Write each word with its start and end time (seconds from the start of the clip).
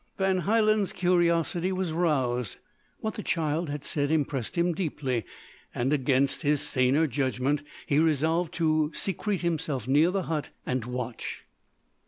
Van 0.17 0.41
Hielen's 0.41 0.93
curiosity 0.93 1.71
was 1.71 1.91
roused. 1.91 2.57
What 3.01 3.13
the 3.13 3.21
child 3.21 3.69
had 3.69 3.83
said 3.83 4.09
impressed 4.09 4.57
him 4.57 4.73
deeply; 4.73 5.25
and 5.75 5.93
against 5.93 6.41
his 6.41 6.59
saner 6.61 7.05
judgment 7.05 7.61
he 7.85 7.99
resolved 7.99 8.51
to 8.55 8.89
secrete 8.95 9.41
himself 9.41 9.87
near 9.87 10.09
the 10.09 10.23
hut 10.23 10.49
and 10.65 10.85
watch. 10.85 11.43